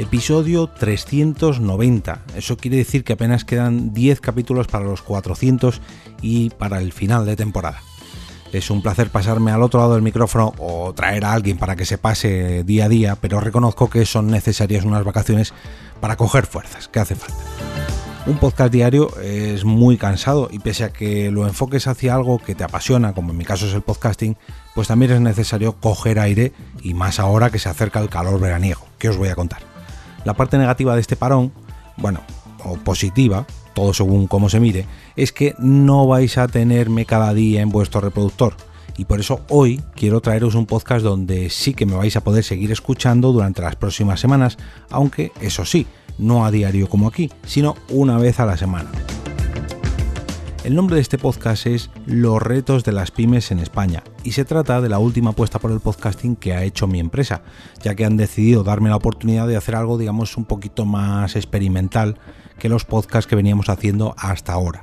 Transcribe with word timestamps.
Episodio 0.00 0.66
390. 0.66 2.22
Eso 2.34 2.56
quiere 2.56 2.78
decir 2.78 3.04
que 3.04 3.12
apenas 3.12 3.44
quedan 3.44 3.92
10 3.92 4.22
capítulos 4.22 4.66
para 4.66 4.86
los 4.86 5.02
400 5.02 5.82
y 6.22 6.48
para 6.48 6.80
el 6.80 6.94
final 6.94 7.26
de 7.26 7.36
temporada. 7.36 7.82
Es 8.50 8.70
un 8.70 8.80
placer 8.80 9.10
pasarme 9.10 9.50
al 9.50 9.62
otro 9.62 9.78
lado 9.78 9.92
del 9.92 10.02
micrófono 10.02 10.54
o 10.56 10.94
traer 10.94 11.26
a 11.26 11.34
alguien 11.34 11.58
para 11.58 11.76
que 11.76 11.84
se 11.84 11.98
pase 11.98 12.64
día 12.64 12.86
a 12.86 12.88
día, 12.88 13.16
pero 13.16 13.40
reconozco 13.40 13.90
que 13.90 14.06
son 14.06 14.28
necesarias 14.28 14.86
unas 14.86 15.04
vacaciones 15.04 15.52
para 16.00 16.16
coger 16.16 16.46
fuerzas, 16.46 16.88
que 16.88 16.98
hace 16.98 17.14
falta. 17.14 17.44
Un 18.24 18.38
podcast 18.38 18.72
diario 18.72 19.14
es 19.20 19.66
muy 19.66 19.98
cansado 19.98 20.48
y 20.50 20.60
pese 20.60 20.84
a 20.84 20.94
que 20.94 21.30
lo 21.30 21.46
enfoques 21.46 21.86
hacia 21.86 22.14
algo 22.14 22.38
que 22.38 22.54
te 22.54 22.64
apasiona, 22.64 23.12
como 23.12 23.32
en 23.32 23.36
mi 23.36 23.44
caso 23.44 23.66
es 23.66 23.74
el 23.74 23.82
podcasting, 23.82 24.38
pues 24.74 24.88
también 24.88 25.12
es 25.12 25.20
necesario 25.20 25.74
coger 25.74 26.18
aire 26.18 26.54
y 26.82 26.94
más 26.94 27.20
ahora 27.20 27.50
que 27.50 27.58
se 27.58 27.68
acerca 27.68 28.00
el 28.00 28.08
calor 28.08 28.40
veraniego, 28.40 28.86
que 28.98 29.10
os 29.10 29.18
voy 29.18 29.28
a 29.28 29.34
contar. 29.34 29.69
La 30.24 30.34
parte 30.34 30.58
negativa 30.58 30.94
de 30.94 31.00
este 31.00 31.16
parón, 31.16 31.52
bueno, 31.96 32.20
o 32.64 32.74
positiva, 32.74 33.46
todo 33.74 33.94
según 33.94 34.26
cómo 34.26 34.48
se 34.48 34.60
mire, 34.60 34.86
es 35.16 35.32
que 35.32 35.54
no 35.58 36.06
vais 36.06 36.36
a 36.38 36.48
tenerme 36.48 37.06
cada 37.06 37.32
día 37.34 37.62
en 37.62 37.70
vuestro 37.70 38.00
reproductor. 38.00 38.54
Y 38.96 39.06
por 39.06 39.20
eso 39.20 39.40
hoy 39.48 39.80
quiero 39.94 40.20
traeros 40.20 40.54
un 40.54 40.66
podcast 40.66 41.02
donde 41.02 41.48
sí 41.48 41.72
que 41.72 41.86
me 41.86 41.96
vais 41.96 42.16
a 42.16 42.24
poder 42.24 42.44
seguir 42.44 42.70
escuchando 42.70 43.32
durante 43.32 43.62
las 43.62 43.76
próximas 43.76 44.20
semanas, 44.20 44.58
aunque 44.90 45.32
eso 45.40 45.64
sí, 45.64 45.86
no 46.18 46.44
a 46.44 46.50
diario 46.50 46.88
como 46.88 47.08
aquí, 47.08 47.30
sino 47.46 47.76
una 47.88 48.18
vez 48.18 48.40
a 48.40 48.46
la 48.46 48.58
semana. 48.58 48.90
El 50.62 50.74
nombre 50.74 50.96
de 50.96 51.00
este 51.00 51.16
podcast 51.16 51.64
es 51.66 51.88
Los 52.04 52.42
retos 52.42 52.84
de 52.84 52.92
las 52.92 53.10
pymes 53.10 53.50
en 53.50 53.60
España 53.60 54.02
y 54.24 54.32
se 54.32 54.44
trata 54.44 54.82
de 54.82 54.90
la 54.90 54.98
última 54.98 55.30
apuesta 55.30 55.58
por 55.58 55.70
el 55.70 55.80
podcasting 55.80 56.36
que 56.36 56.52
ha 56.52 56.64
hecho 56.64 56.86
mi 56.86 57.00
empresa, 57.00 57.42
ya 57.82 57.94
que 57.94 58.04
han 58.04 58.18
decidido 58.18 58.62
darme 58.62 58.90
la 58.90 58.96
oportunidad 58.96 59.48
de 59.48 59.56
hacer 59.56 59.74
algo 59.74 59.96
digamos 59.96 60.36
un 60.36 60.44
poquito 60.44 60.84
más 60.84 61.34
experimental 61.34 62.18
que 62.58 62.68
los 62.68 62.84
podcasts 62.84 63.26
que 63.26 63.36
veníamos 63.36 63.70
haciendo 63.70 64.14
hasta 64.18 64.52
ahora. 64.52 64.82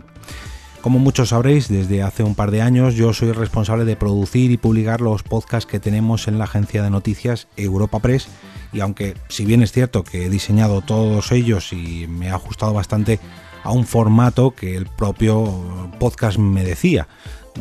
Como 0.81 0.97
muchos 0.97 1.29
sabréis, 1.29 1.67
desde 1.67 2.01
hace 2.01 2.23
un 2.23 2.33
par 2.33 2.49
de 2.49 2.63
años 2.63 2.95
yo 2.95 3.13
soy 3.13 3.31
responsable 3.31 3.85
de 3.85 3.95
producir 3.95 4.49
y 4.49 4.57
publicar 4.57 5.01
los 5.01 5.21
podcasts 5.21 5.69
que 5.69 5.79
tenemos 5.79 6.27
en 6.27 6.39
la 6.39 6.45
agencia 6.45 6.81
de 6.81 6.89
noticias 6.89 7.49
Europa 7.55 7.99
Press 7.99 8.27
y 8.73 8.79
aunque 8.79 9.13
si 9.29 9.45
bien 9.45 9.61
es 9.61 9.71
cierto 9.71 10.03
que 10.03 10.25
he 10.25 10.29
diseñado 10.29 10.81
todos 10.81 11.31
ellos 11.31 11.71
y 11.71 12.07
me 12.07 12.31
ha 12.31 12.35
ajustado 12.35 12.73
bastante 12.73 13.19
a 13.63 13.71
un 13.71 13.85
formato 13.85 14.51
que 14.51 14.75
el 14.75 14.85
propio 14.85 15.89
podcast 15.99 16.37
me 16.37 16.63
decía. 16.63 17.07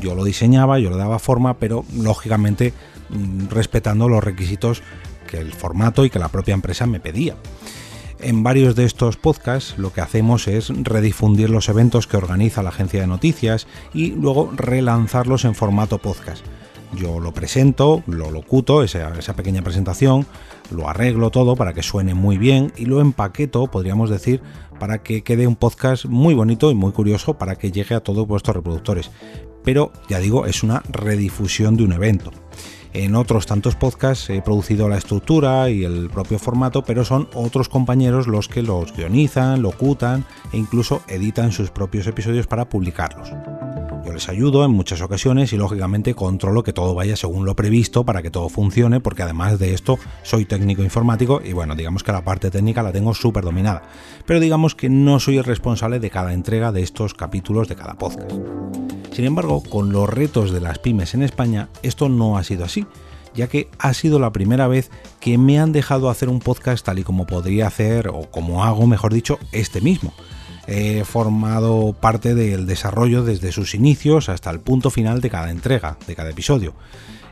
Yo 0.00 0.14
lo 0.14 0.25
diseñaba, 0.25 0.78
yo 0.78 0.91
le 0.91 0.97
daba 0.97 1.19
forma, 1.19 1.55
pero 1.58 1.84
lógicamente 1.97 2.72
mm, 3.08 3.48
respetando 3.48 4.08
los 4.08 4.22
requisitos 4.22 4.83
que 5.27 5.38
el 5.38 5.53
formato 5.53 6.05
y 6.05 6.11
que 6.11 6.19
la 6.19 6.28
propia 6.28 6.55
empresa 6.55 6.86
me 6.86 7.00
pedía. 7.00 7.36
En 8.20 8.42
varios 8.42 8.75
de 8.75 8.84
estos 8.84 9.16
podcasts 9.16 9.77
lo 9.77 9.92
que 9.92 10.00
hacemos 10.00 10.48
es 10.48 10.70
redifundir 10.70 11.50
los 11.50 11.69
eventos 11.69 12.06
que 12.06 12.16
organiza 12.16 12.62
la 12.62 12.70
agencia 12.70 13.00
de 13.00 13.06
noticias 13.06 13.66
y 13.92 14.12
luego 14.12 14.50
relanzarlos 14.55 15.44
en 15.44 15.55
formato 15.55 15.98
podcast. 15.98 16.44
Yo 16.94 17.20
lo 17.20 17.32
presento, 17.32 18.02
lo 18.06 18.30
locuto, 18.30 18.82
esa, 18.82 19.18
esa 19.18 19.34
pequeña 19.34 19.62
presentación, 19.62 20.26
lo 20.70 20.88
arreglo 20.88 21.30
todo 21.30 21.56
para 21.56 21.72
que 21.72 21.82
suene 21.82 22.14
muy 22.14 22.38
bien 22.38 22.72
y 22.76 22.86
lo 22.86 23.00
empaqueto, 23.00 23.66
podríamos 23.66 24.10
decir, 24.10 24.41
para 24.78 25.02
que 25.02 25.22
quede 25.22 25.46
un 25.46 25.56
podcast 25.56 26.04
muy 26.06 26.34
bonito 26.34 26.70
y 26.70 26.75
muy 26.75 26.92
curioso 26.92 27.38
para 27.38 27.56
que 27.56 27.72
llegue 27.72 27.94
a 27.94 28.00
todos 28.00 28.26
vuestros 28.26 28.56
reproductores. 28.56 29.10
Pero 29.64 29.92
ya 30.08 30.19
digo, 30.19 30.46
es 30.46 30.62
una 30.62 30.82
redifusión 30.88 31.76
de 31.76 31.84
un 31.84 31.92
evento. 31.92 32.30
En 32.92 33.14
otros 33.14 33.44
tantos 33.44 33.76
podcasts 33.76 34.30
he 34.30 34.41
producido 34.41 34.88
la 34.88 34.96
estructura 34.96 35.69
y 35.69 35.84
el 35.84 36.08
propio 36.08 36.38
formato, 36.38 36.82
pero 36.82 37.04
son 37.04 37.28
otros 37.34 37.69
compañeros 37.69 38.26
los 38.26 38.48
que 38.48 38.62
los 38.62 38.96
guionizan, 38.96 39.60
locutan 39.60 40.25
e 40.52 40.56
incluso 40.56 41.02
editan 41.08 41.52
sus 41.52 41.70
propios 41.70 42.06
episodios 42.06 42.46
para 42.46 42.70
publicarlos. 42.70 43.30
Les 44.16 44.31
ayudo 44.31 44.65
en 44.65 44.71
muchas 44.71 45.03
ocasiones 45.03 45.53
y 45.53 45.59
lógicamente 45.59 46.15
controlo 46.15 46.62
que 46.62 46.72
todo 46.72 46.94
vaya 46.94 47.16
según 47.16 47.44
lo 47.44 47.54
previsto 47.54 48.06
para 48.06 48.22
que 48.22 48.31
todo 48.31 48.49
funcione, 48.49 48.99
porque 48.99 49.22
además 49.22 49.59
de 49.59 49.75
esto 49.75 49.99
soy 50.22 50.47
técnico 50.47 50.82
informático 50.82 51.43
y 51.44 51.53
bueno, 51.53 51.77
digamos 51.77 52.03
que 52.03 52.12
la 52.12 52.25
parte 52.25 52.50
técnica 52.50 52.82
la 52.82 52.93
tengo 52.93 53.12
súper 53.12 53.44
dominada. 53.44 53.82
Pero 54.25 54.41
digamos 54.41 54.75
que 54.75 54.88
no 54.88 55.21
soy 55.21 55.37
el 55.37 55.44
responsable 55.44 56.00
de 56.00 56.09
cada 56.09 56.32
entrega 56.32 56.72
de 56.72 56.82
estos 56.82 57.12
capítulos 57.12 57.69
de 57.69 57.76
cada 57.76 57.99
podcast. 57.99 58.32
Sin 59.12 59.26
embargo, 59.26 59.62
con 59.62 59.93
los 59.93 60.09
retos 60.09 60.50
de 60.50 60.62
las 60.62 60.78
pymes 60.78 61.12
en 61.12 61.22
España, 61.22 61.69
esto 61.82 62.09
no 62.09 62.38
ha 62.38 62.43
sido 62.43 62.65
así 62.65 62.87
ya 63.34 63.49
que 63.49 63.69
ha 63.78 63.93
sido 63.93 64.19
la 64.19 64.32
primera 64.32 64.66
vez 64.66 64.91
que 65.21 65.37
me 65.37 65.60
han 65.60 65.72
dejado 65.72 66.09
hacer 66.09 66.31
un 66.31 66.38
podcast 66.38 66.87
tal 66.87 67.00
y 67.00 67.03
como 67.03 67.26
podría 67.26 67.66
hacer, 67.66 68.09
o 68.09 68.31
como 68.31 68.65
hago, 68.65 68.87
mejor 68.87 69.12
dicho, 69.12 69.38
este 69.53 69.82
mismo 69.82 70.15
he 70.66 71.04
formado 71.04 71.94
parte 71.99 72.34
del 72.34 72.66
desarrollo 72.66 73.25
desde 73.25 73.53
sus 73.53 73.75
inicios 73.75 74.28
hasta 74.28 74.50
el 74.50 74.60
punto 74.60 74.91
final 74.91 75.21
de 75.21 75.31
cada 75.31 75.50
entrega, 75.50 75.97
de 76.06 76.16
cada 76.16 76.31
episodio. 76.31 76.75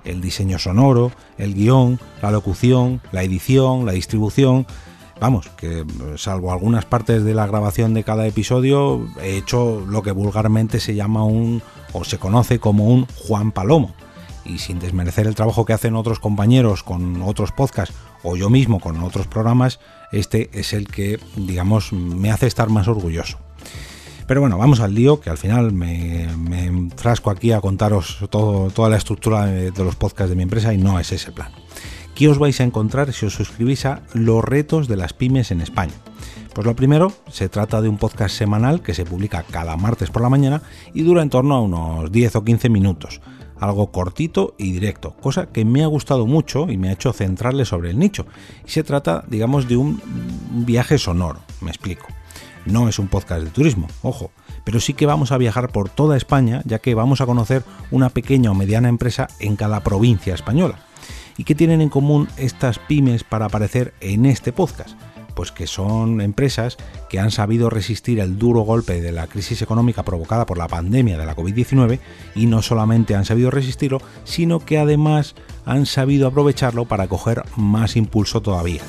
El 0.05 0.21
diseño 0.21 0.59
sonoro, 0.59 1.13
el 1.39 1.55
guion, 1.55 1.99
la 2.23 2.31
locución, 2.31 3.01
la 3.11 3.23
edición, 3.23 3.87
la 3.87 3.93
distribución. 3.93 4.67
Vamos, 5.21 5.49
que 5.57 5.85
salvo 6.17 6.53
algunas 6.53 6.85
partes 6.85 7.25
de 7.25 7.35
la 7.35 7.47
grabación 7.47 7.95
de 7.95 8.05
cada 8.05 8.27
episodio, 8.27 9.09
he 9.23 9.37
hecho 9.39 9.85
lo 9.89 10.03
que 10.03 10.11
vulgarmente 10.11 10.81
se 10.81 10.95
llama 10.95 11.25
un, 11.25 11.63
o 11.93 12.05
se 12.05 12.19
conoce 12.19 12.59
como 12.59 12.89
un 12.89 13.07
Juan 13.07 13.53
Palomo. 13.53 13.95
Y 14.45 14.59
sin 14.59 14.79
desmerecer 14.79 15.27
el 15.27 15.35
trabajo 15.35 15.65
que 15.65 15.73
hacen 15.73 15.97
otros 15.97 16.21
compañeros 16.21 16.83
con 16.83 17.23
otros 17.23 17.53
podcasts 17.53 17.95
o 18.23 18.37
yo 18.37 18.51
mismo 18.51 18.81
con 18.81 19.03
otros 19.03 19.27
programas, 19.27 19.81
este 20.13 20.51
es 20.53 20.73
el 20.73 20.89
que, 20.89 21.19
digamos, 21.37 21.93
me 21.93 22.31
hace 22.31 22.47
estar 22.47 22.69
más 22.69 22.89
orgulloso. 22.89 23.39
Pero 24.27 24.41
bueno, 24.41 24.57
vamos 24.57 24.81
al 24.81 24.95
lío, 24.95 25.21
que 25.21 25.31
al 25.31 25.39
final 25.39 25.73
me, 25.73 26.29
me 26.39 26.91
frasco 26.97 27.31
aquí 27.31 27.53
a 27.53 27.61
contaros 27.61 28.19
toda 28.31 28.89
la 28.89 28.97
estructura 28.97 29.47
de, 29.47 29.71
de 29.71 29.85
los 29.85 29.97
podcasts 29.97 30.31
de 30.31 30.37
mi 30.37 30.43
empresa 30.43 30.73
y 30.73 30.79
no 30.79 30.99
es 30.99 31.13
ese 31.13 31.31
plan. 31.33 31.53
¿Qué 32.15 32.29
os 32.29 32.39
vais 32.39 32.61
a 32.61 32.65
encontrar 32.65 33.13
si 33.13 33.27
os 33.27 33.35
suscribís 33.35 33.87
a 33.87 34.03
Los 34.15 34.45
retos 34.45 34.89
de 34.89 34.97
las 34.97 35.13
pymes 35.13 35.51
en 35.51 35.61
España? 35.61 35.95
Pues 36.55 36.65
lo 36.65 36.77
primero, 36.77 37.13
se 37.29 37.49
trata 37.49 37.83
de 37.83 37.89
un 37.89 37.99
podcast 37.99 38.37
semanal 38.37 38.81
que 38.81 38.95
se 38.95 39.05
publica 39.05 39.43
cada 39.43 39.77
martes 39.77 40.11
por 40.11 40.23
la 40.23 40.29
mañana 40.29 40.63
y 40.95 41.03
dura 41.03 41.21
en 41.23 41.29
torno 41.29 41.57
a 41.57 41.61
unos 41.61 42.13
10 42.13 42.37
o 42.37 42.45
15 42.45 42.69
minutos 42.69 43.21
algo 43.59 43.91
cortito 43.91 44.55
y 44.59 44.73
directo, 44.73 45.15
cosa 45.21 45.47
que 45.47 45.65
me 45.65 45.83
ha 45.83 45.87
gustado 45.87 46.27
mucho 46.27 46.71
y 46.71 46.77
me 46.77 46.89
ha 46.89 46.93
hecho 46.93 47.13
centrarle 47.13 47.65
sobre 47.65 47.91
el 47.91 47.99
nicho. 47.99 48.27
Y 48.67 48.71
se 48.71 48.83
trata, 48.83 49.25
digamos, 49.29 49.69
de 49.69 49.77
un 49.77 50.01
viaje 50.67 50.99
sonoro, 50.99 51.41
me 51.61 51.71
explico. 51.71 52.07
No 52.67 52.89
es 52.89 52.99
un 52.99 53.09
podcast 53.09 53.45
de 53.45 53.51
turismo, 53.51 53.89
ojo, 54.03 54.31
pero 54.65 54.81
sí 54.81 54.95
que 54.95 55.07
vamos 55.07 55.33
a 55.33 55.39
viajar 55.39 55.71
por 55.71 55.91
toda 55.91 56.17
España, 56.17 56.63
ya 56.65 56.79
que 56.79 56.95
vamos 56.95 57.21
a 57.21 57.27
conocer 57.27 57.63
una 57.91 58.09
pequeña 58.09 58.51
o 58.51 58.55
mediana 58.55 58.89
empresa 58.89 59.29
en 59.39 59.57
cada 59.57 59.81
provincia 59.81 60.35
española. 60.35 60.79
¿Y 61.37 61.45
qué 61.45 61.55
tienen 61.55 61.81
en 61.81 61.91
común 61.91 62.29
estas 62.37 62.79
pymes 62.79 63.25
para 63.25 63.47
aparecer 63.47 63.93
en 64.01 64.25
este 64.25 64.53
podcast? 64.53 64.97
Pues 65.35 65.51
que 65.51 65.67
son 65.67 66.21
empresas 66.21 66.77
que 67.09 67.19
han 67.19 67.31
sabido 67.31 67.71
resistir 67.71 68.21
el 68.21 68.39
duro 68.39 68.61
golpe 68.61 69.01
de 69.01 69.13
la 69.13 69.27
crisis 69.27 69.63
económica 69.63 70.05
provocada 70.05 70.47
por 70.47 70.59
la 70.59 70.69
pandemia 70.69 71.19
de 71.19 71.27
la 71.27 71.37
COVID-19 71.37 71.99
y 72.35 72.47
no 72.47 72.63
solamente 72.63 73.15
han 73.15 73.25
sabido 73.25 73.51
resistirlo, 73.51 74.01
sino 74.25 74.61
que 74.61 74.79
además 74.79 75.35
han 75.65 75.87
sabido 75.87 76.29
aprovecharlo 76.29 76.85
para 76.85 77.09
coger 77.09 77.43
más 77.57 77.97
impulso 77.97 78.41
todavía. 78.41 78.83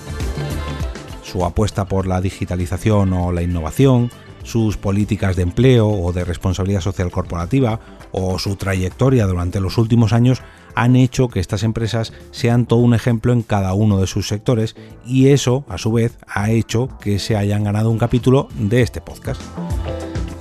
Su 1.23 1.43
apuesta 1.43 1.85
por 1.85 2.07
la 2.07 2.21
digitalización 2.21 3.13
o 3.13 3.31
la 3.31 3.41
innovación, 3.41 4.11
sus 4.43 4.77
políticas 4.77 5.35
de 5.35 5.41
empleo 5.41 5.89
o 5.89 6.13
de 6.13 6.23
responsabilidad 6.23 6.81
social 6.81 7.11
corporativa 7.11 7.79
o 8.11 8.39
su 8.39 8.55
trayectoria 8.55 9.25
durante 9.25 9.59
los 9.59 9.77
últimos 9.77 10.13
años 10.13 10.41
han 10.75 10.95
hecho 10.95 11.29
que 11.29 11.39
estas 11.39 11.63
empresas 11.63 12.13
sean 12.31 12.65
todo 12.65 12.79
un 12.79 12.93
ejemplo 12.93 13.33
en 13.33 13.41
cada 13.41 13.73
uno 13.73 13.99
de 13.99 14.07
sus 14.07 14.27
sectores 14.27 14.75
y 15.05 15.29
eso, 15.29 15.65
a 15.69 15.77
su 15.77 15.91
vez, 15.91 16.17
ha 16.27 16.51
hecho 16.51 16.89
que 16.99 17.17
se 17.19 17.35
hayan 17.35 17.63
ganado 17.63 17.89
un 17.89 17.97
capítulo 17.97 18.49
de 18.59 18.81
este 18.81 19.01
podcast. 19.01 19.41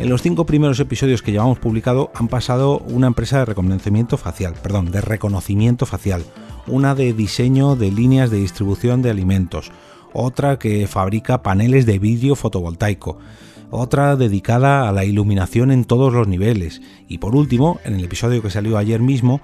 En 0.00 0.10
los 0.10 0.22
cinco 0.22 0.44
primeros 0.44 0.80
episodios 0.80 1.22
que 1.22 1.30
llevamos 1.30 1.60
publicado 1.60 2.10
han 2.14 2.28
pasado 2.28 2.80
una 2.80 3.06
empresa 3.06 3.38
de 3.38 3.44
reconocimiento 3.44 4.18
facial, 4.18 4.54
perdón, 4.60 4.90
de 4.90 5.00
reconocimiento 5.00 5.86
facial, 5.86 6.24
una 6.66 6.96
de 6.96 7.12
diseño 7.12 7.76
de 7.76 7.92
líneas 7.92 8.30
de 8.30 8.38
distribución 8.38 9.02
de 9.02 9.10
alimentos, 9.10 9.70
otra 10.12 10.58
que 10.58 10.86
fabrica 10.88 11.42
paneles 11.42 11.86
de 11.86 12.00
vidrio 12.00 12.34
fotovoltaico, 12.34 13.18
otra 13.70 14.16
dedicada 14.16 14.88
a 14.88 14.92
la 14.92 15.04
iluminación 15.04 15.70
en 15.70 15.84
todos 15.84 16.12
los 16.12 16.26
niveles 16.26 16.82
y 17.08 17.18
por 17.18 17.36
último, 17.36 17.80
en 17.84 17.94
el 17.94 18.04
episodio 18.04 18.42
que 18.42 18.50
salió 18.50 18.78
ayer 18.78 19.00
mismo, 19.00 19.40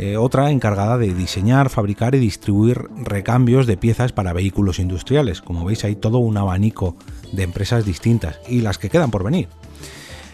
eh, 0.00 0.16
otra 0.16 0.52
encargada 0.52 0.96
de 0.96 1.12
diseñar, 1.12 1.70
fabricar 1.70 2.14
y 2.14 2.20
distribuir 2.20 2.84
recambios 3.02 3.66
de 3.66 3.76
piezas 3.76 4.12
para 4.12 4.32
vehículos 4.32 4.78
industriales. 4.78 5.40
Como 5.42 5.64
veis 5.64 5.82
hay 5.82 5.96
todo 5.96 6.18
un 6.18 6.36
abanico 6.36 6.94
de 7.32 7.42
empresas 7.42 7.84
distintas 7.84 8.38
y 8.48 8.60
las 8.60 8.78
que 8.78 8.90
quedan 8.90 9.10
por 9.10 9.24
venir. 9.24 9.48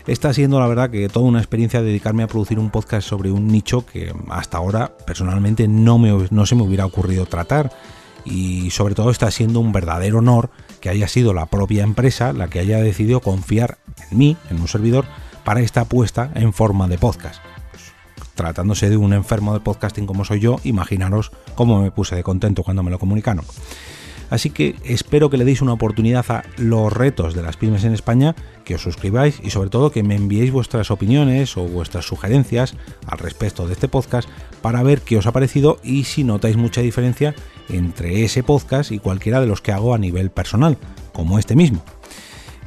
Está 0.07 0.35
siendo 0.35 0.61
la 0.61 0.67
verdad 0.67 0.91
que 0.91 1.09
toda 1.09 1.25
una 1.25 1.39
experiencia 1.39 1.81
dedicarme 1.81 2.23
a 2.23 2.27
producir 2.27 2.59
un 2.59 2.69
podcast 2.69 3.09
sobre 3.09 3.31
un 3.31 3.49
nicho 3.49 3.87
que 3.87 4.13
hasta 4.29 4.59
ahora 4.59 4.99
personalmente 5.07 5.67
no, 5.67 5.97
me, 5.97 6.29
no 6.31 6.45
se 6.45 6.57
me 6.57 6.63
hubiera 6.63 6.85
ocurrido 6.85 7.25
tratar 7.25 7.73
y 8.23 8.71
sobre 8.71 8.95
todo 8.95 9.11
está 9.11 9.31
siendo 9.31 9.61
un 9.61 9.73
verdadero 9.73 10.19
honor 10.19 10.51
que 10.83 10.91
haya 10.91 11.09
sido 11.09 11.33
la 11.33 11.47
propia 11.47 11.85
empresa 11.85 12.35
la 12.35 12.49
que 12.49 12.61
haya 12.61 12.81
decidido 12.81 13.21
confiar 13.21 13.79
en 14.11 14.19
mí, 14.19 14.37
en 14.51 14.61
un 14.61 14.69
servidor, 14.69 15.07
para 15.43 15.63
esta 15.63 15.83
apuesta 15.83 16.31
en 16.35 16.53
forma 16.53 16.87
de 16.87 16.99
podcast 16.99 17.54
tratándose 18.35 18.91
de 18.91 18.97
un 18.97 19.13
enfermo 19.13 19.55
de 19.55 19.61
podcasting 19.61 20.07
como 20.07 20.25
soy 20.25 20.41
yo, 20.41 20.61
imaginaros 20.65 21.33
cómo 21.55 21.83
me 21.83 21.91
puse 21.91 22.17
de 22.17 22.23
contento 22.23 22.63
cuando 22.63 22.83
me 22.83 22.91
lo 22.91 22.99
comunicaron. 22.99 23.45
Así 24.31 24.51
que 24.51 24.75
espero 24.85 25.31
que 25.31 25.37
le 25.37 25.45
deis 25.45 25.63
una 25.63 25.75
oportunidad 25.75 26.25
a 26.31 26.43
los 26.57 26.93
retos 26.93 27.35
de 27.35 27.43
las 27.43 27.57
pymes 27.57 27.85
en 27.85 27.93
España, 27.93 28.35
que 28.65 28.75
os 28.75 28.83
suscribáis 28.83 29.39
y 29.43 29.51
sobre 29.51 29.71
todo 29.71 29.93
que 29.93 30.03
me 30.03 30.17
enviéis 30.17 30.51
vuestras 30.51 30.91
opiniones 30.91 31.57
o 31.57 31.65
vuestras 31.65 32.07
sugerencias 32.07 32.75
al 33.07 33.19
respecto 33.19 33.67
de 33.67 33.75
este 33.75 33.89
podcast 33.89 34.29
para 34.63 34.83
ver 34.83 35.03
qué 35.03 35.19
os 35.19 35.27
ha 35.27 35.33
parecido 35.33 35.79
y 35.85 36.05
si 36.05 36.25
notáis 36.25 36.57
mucha 36.57 36.81
diferencia 36.81 37.35
entre 37.69 38.25
ese 38.25 38.43
podcast 38.43 38.93
y 38.93 38.99
cualquiera 38.99 39.41
de 39.41 39.47
los 39.47 39.61
que 39.61 39.73
hago 39.73 39.95
a 39.95 39.99
nivel 39.99 40.31
personal, 40.31 40.79
como 41.13 41.39
este 41.39 41.55
mismo. 41.55 41.85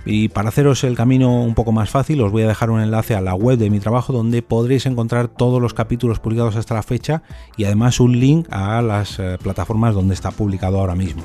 Y 0.09 0.29
para 0.29 0.47
haceros 0.47 0.85
el 0.85 0.95
camino 0.95 1.43
un 1.43 1.53
poco 1.53 1.73
más 1.73 1.89
fácil, 1.89 2.21
os 2.21 2.31
voy 2.31 2.43
a 2.43 2.47
dejar 2.47 2.69
un 2.69 2.79
enlace 2.79 3.13
a 3.13 3.19
la 3.19 3.35
web 3.35 3.57
de 3.57 3.69
mi 3.69 3.81
trabajo 3.81 4.13
donde 4.13 4.41
podréis 4.41 4.85
encontrar 4.85 5.27
todos 5.27 5.61
los 5.61 5.73
capítulos 5.73 6.21
publicados 6.21 6.55
hasta 6.55 6.75
la 6.75 6.81
fecha 6.81 7.23
y 7.57 7.65
además 7.65 7.99
un 7.99 8.17
link 8.17 8.47
a 8.49 8.81
las 8.81 9.19
eh, 9.19 9.37
plataformas 9.43 9.93
donde 9.93 10.13
está 10.13 10.31
publicado 10.31 10.79
ahora 10.79 10.95
mismo. 10.95 11.23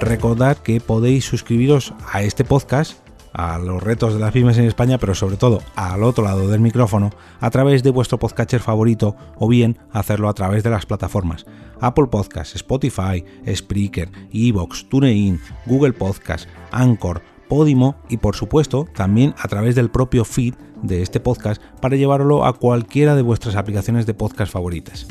Recordad 0.00 0.56
que 0.56 0.80
podéis 0.80 1.24
suscribiros 1.24 1.94
a 2.12 2.24
este 2.24 2.42
podcast 2.42 3.05
a 3.36 3.58
los 3.58 3.82
retos 3.82 4.14
de 4.14 4.20
las 4.20 4.32
pymes 4.32 4.56
en 4.56 4.64
España, 4.64 4.96
pero 4.96 5.14
sobre 5.14 5.36
todo 5.36 5.62
al 5.76 6.02
otro 6.02 6.24
lado 6.24 6.48
del 6.48 6.60
micrófono, 6.60 7.10
a 7.38 7.50
través 7.50 7.82
de 7.82 7.90
vuestro 7.90 8.18
podcatcher 8.18 8.60
favorito 8.60 9.14
o 9.36 9.46
bien 9.46 9.78
hacerlo 9.92 10.30
a 10.30 10.34
través 10.34 10.62
de 10.64 10.70
las 10.70 10.86
plataformas 10.86 11.44
Apple 11.80 12.06
Podcasts, 12.06 12.56
Spotify, 12.56 13.22
Spreaker, 13.46 14.10
Evox, 14.32 14.88
TuneIn, 14.88 15.38
Google 15.66 15.92
Podcasts, 15.92 16.48
Anchor, 16.70 17.20
Podimo 17.48 17.96
y 18.08 18.16
por 18.16 18.34
supuesto 18.34 18.86
también 18.94 19.34
a 19.38 19.48
través 19.48 19.74
del 19.74 19.90
propio 19.90 20.24
feed 20.24 20.54
de 20.82 21.02
este 21.02 21.20
podcast 21.20 21.62
para 21.80 21.96
llevarlo 21.96 22.44
a 22.46 22.54
cualquiera 22.54 23.14
de 23.14 23.22
vuestras 23.22 23.54
aplicaciones 23.54 24.06
de 24.06 24.14
podcast 24.14 24.50
favoritas. 24.50 25.06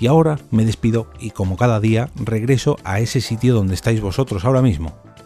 Y 0.00 0.08
ahora 0.08 0.38
me 0.50 0.66
despido 0.66 1.08
y 1.20 1.30
como 1.30 1.56
cada 1.56 1.80
día 1.80 2.10
regreso 2.16 2.76
a 2.84 3.00
ese 3.00 3.20
sitio 3.20 3.54
donde 3.54 3.74
estáis 3.74 4.00
vosotros 4.00 4.44
ahora 4.44 4.60
mismo, 4.60 4.92